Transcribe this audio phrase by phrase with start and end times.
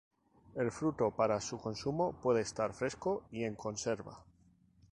[0.55, 4.25] El fruto para su consumo puede estar fresco y en conserva.